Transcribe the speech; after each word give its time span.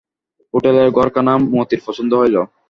হোটেলের 0.53 0.87
ঘরখানা 0.97 1.33
মতির 1.53 1.81
পছন্দই 1.85 2.19
হইল। 2.21 2.35